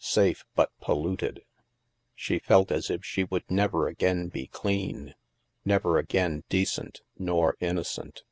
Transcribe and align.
Safe, 0.00 0.44
but 0.56 0.72
polluted! 0.80 1.44
She 2.16 2.40
felt 2.40 2.72
as 2.72 2.90
if 2.90 3.04
she 3.04 3.22
would 3.22 3.48
never 3.48 3.86
again 3.86 4.26
be 4.26 4.48
clean, 4.48 5.14
never 5.64 5.96
again 5.96 6.42
decent 6.48 7.02
nor 7.16 7.54
inno 7.62 7.86
cent. 7.86 8.24